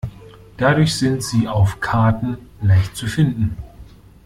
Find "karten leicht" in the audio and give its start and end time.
1.79-2.95